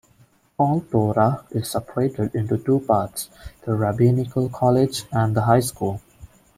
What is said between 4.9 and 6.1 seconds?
and the high school.